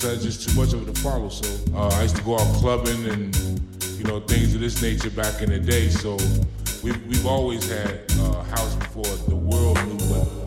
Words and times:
Sometimes 0.00 0.24
just 0.24 0.48
too 0.48 0.58
much 0.58 0.72
of 0.72 0.88
it 0.88 0.94
to 0.94 1.00
follow. 1.00 1.28
So 1.28 1.74
uh, 1.74 1.88
I 1.88 2.02
used 2.02 2.16
to 2.16 2.22
go 2.22 2.34
out 2.34 2.54
clubbing 2.56 3.06
and 3.06 3.36
you 3.98 4.04
know 4.04 4.20
things 4.20 4.54
of 4.54 4.60
this 4.60 4.80
nature 4.80 5.10
back 5.10 5.42
in 5.42 5.50
the 5.50 5.58
day. 5.58 5.88
So 5.88 6.16
we've, 6.82 7.06
we've 7.06 7.26
always 7.26 7.68
had 7.68 8.00
uh, 8.20 8.42
house 8.44 8.74
before 8.76 9.04
the 9.28 9.36
world 9.36 9.76
knew 9.86 9.98
better. 10.08 10.39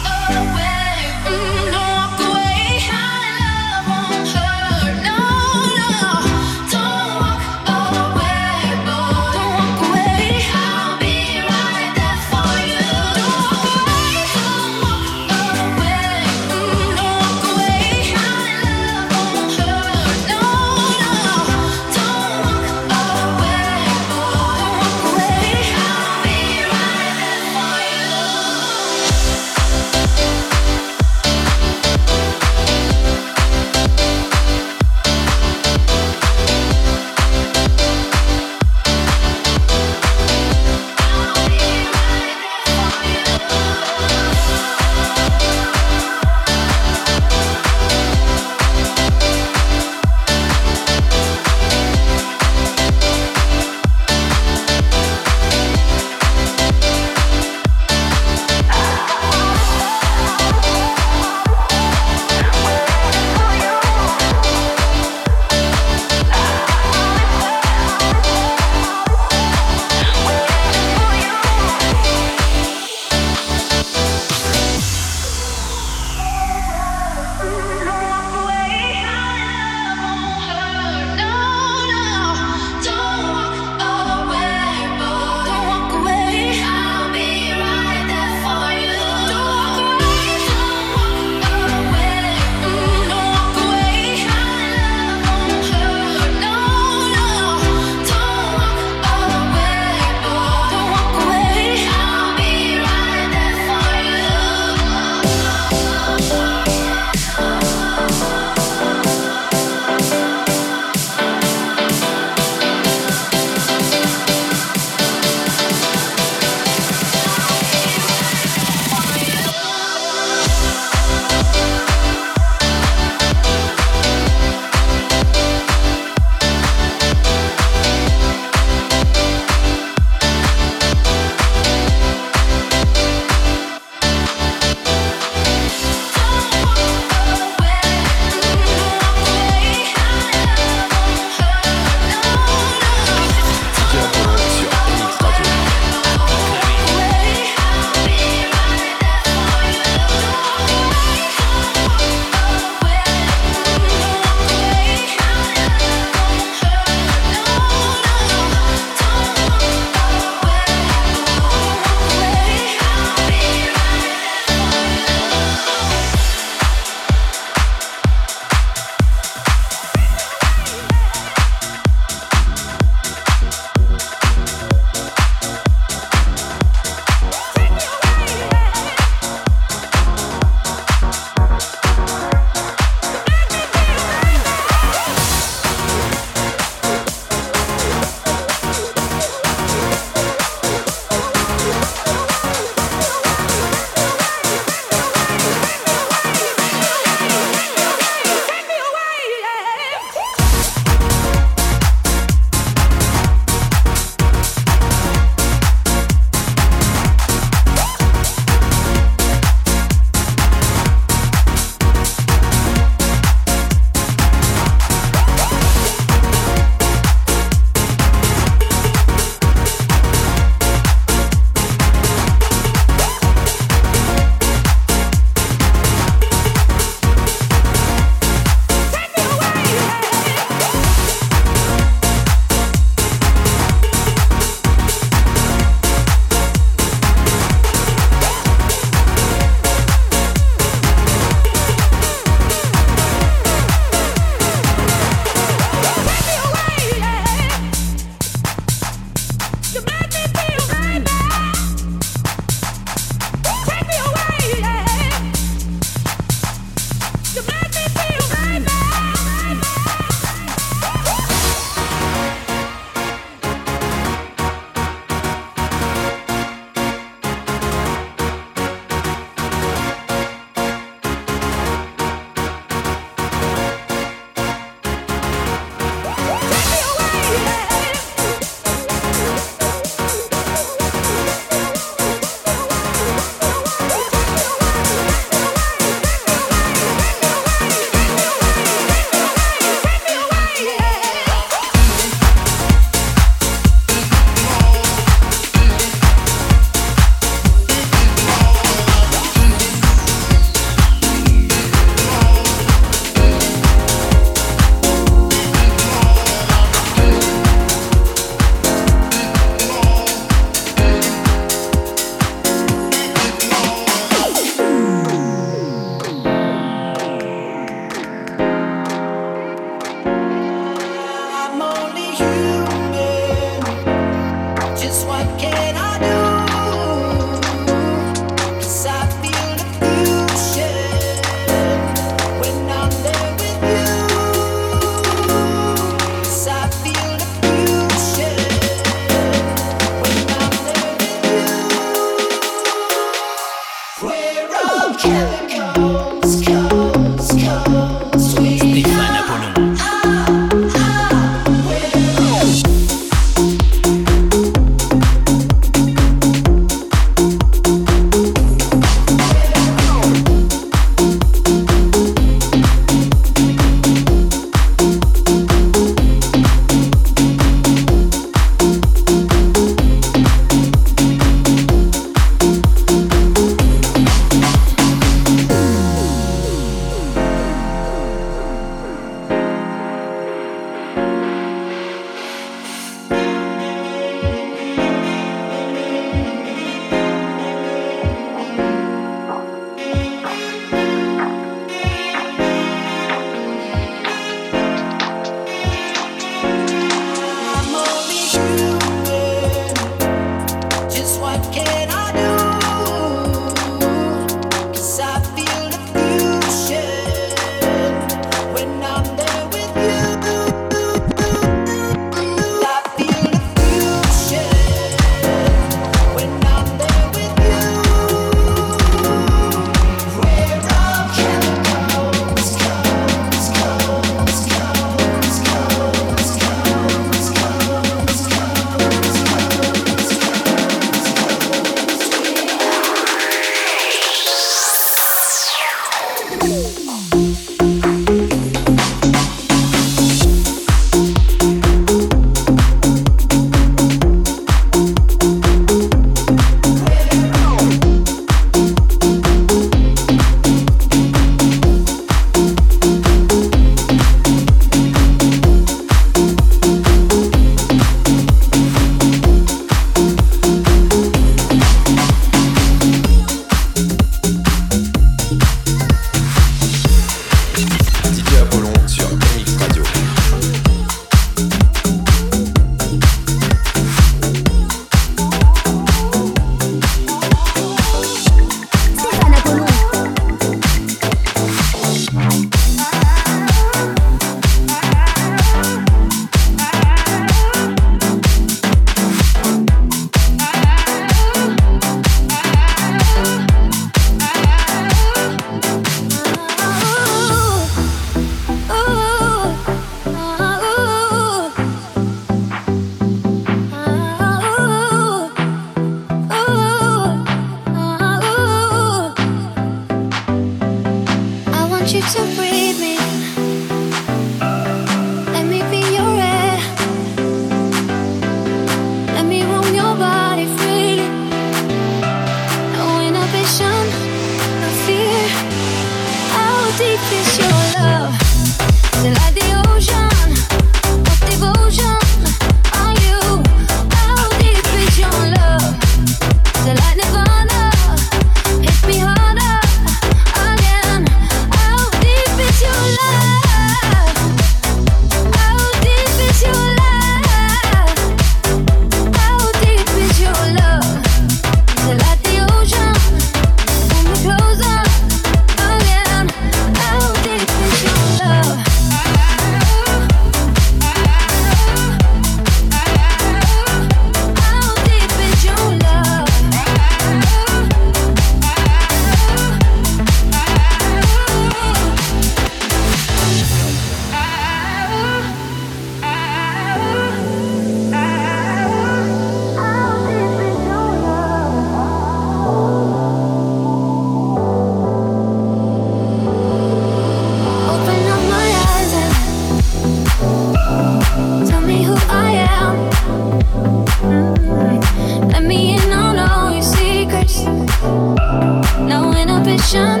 ocean 599.68 600.00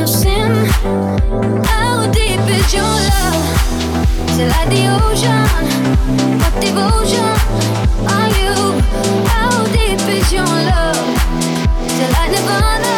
of 0.00 0.08
sin. 0.08 0.66
How 1.66 2.10
deep 2.10 2.40
is 2.48 2.72
your 2.72 2.82
love? 2.82 4.30
Is 4.30 4.38
it 4.38 4.48
like 4.48 4.70
the 4.70 4.88
ocean? 5.04 5.44
What 6.38 6.54
devotion 6.62 7.34
are 8.08 8.30
you? 8.40 8.80
How 9.28 9.66
deep 9.66 10.00
is 10.08 10.32
your 10.32 10.46
love? 10.46 10.96
Is 11.86 12.00
it 12.00 12.12
like 12.12 12.30
nirvana? 12.30 12.97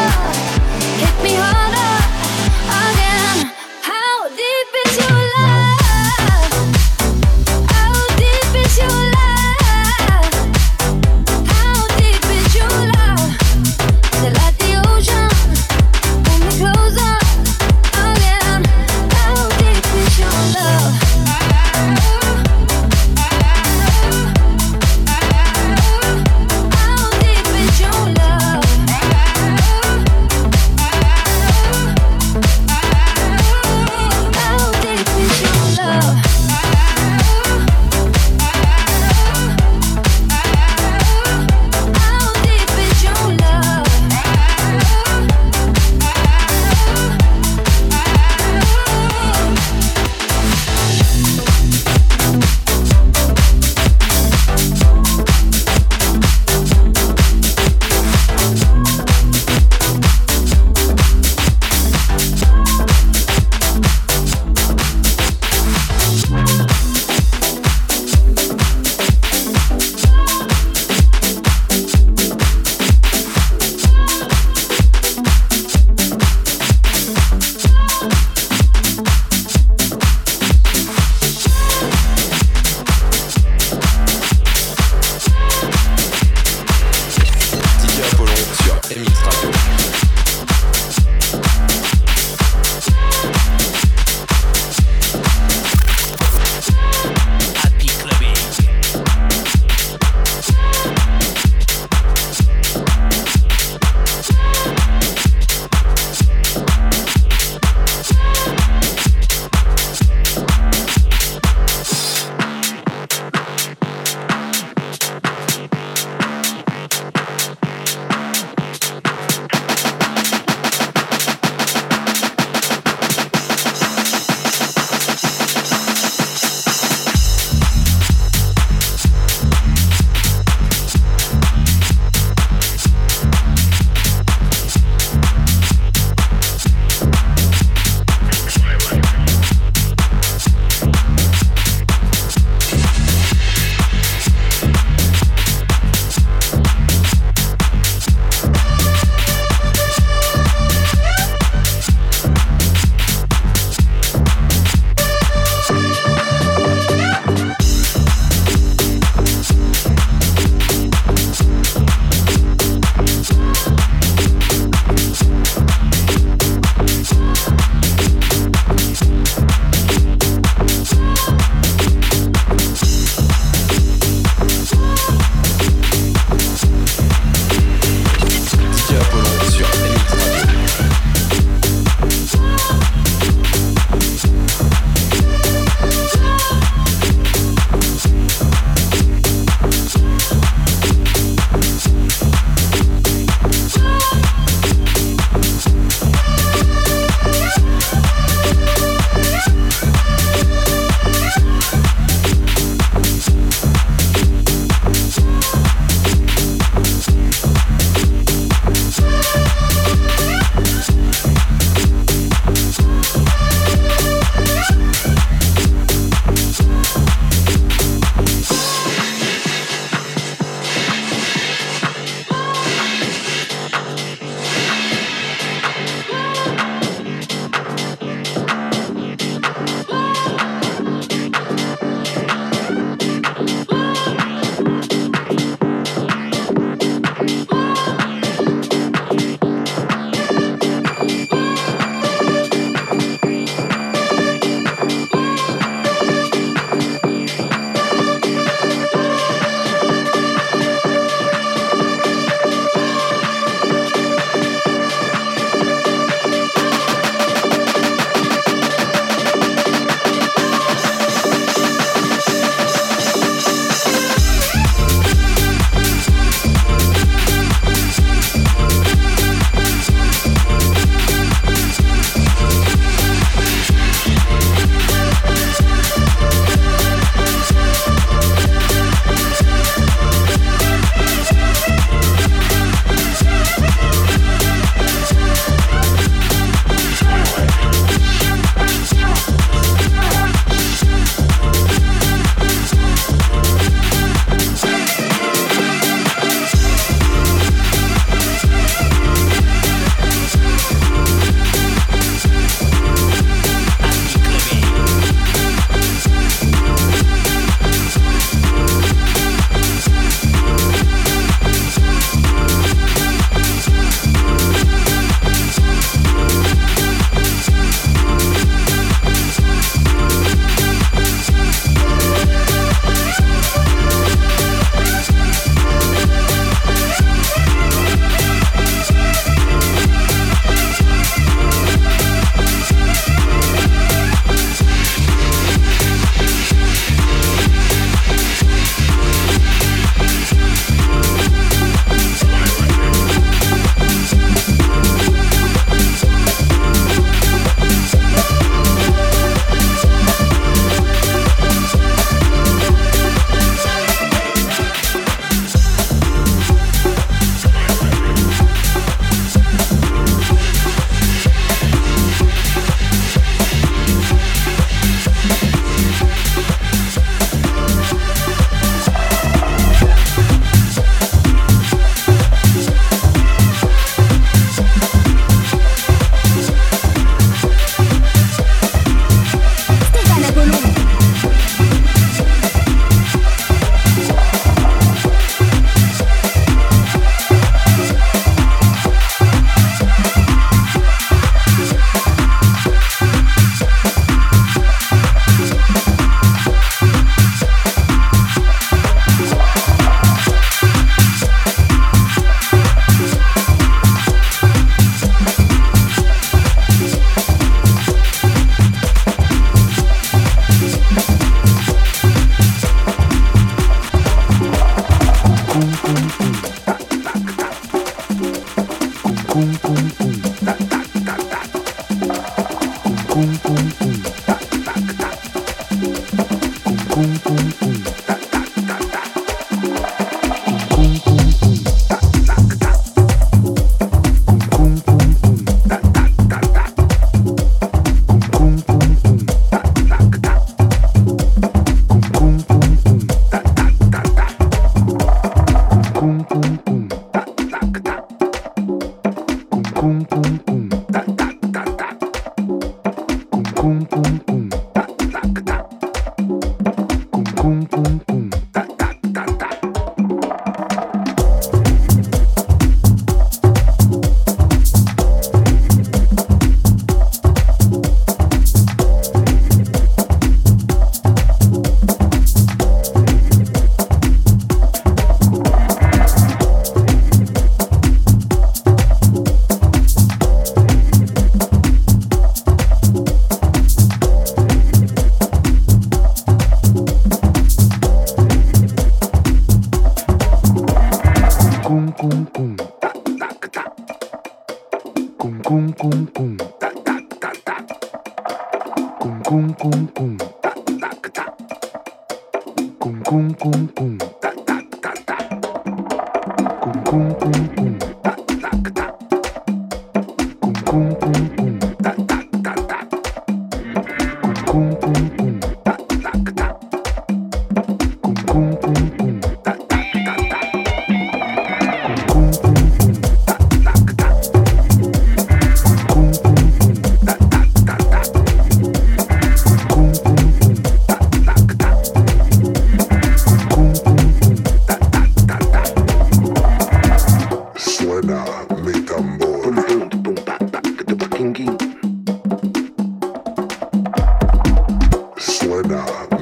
Baby, 545.62 546.19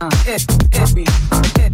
everywhere. 0.00 1.06
Up 1.32 1.73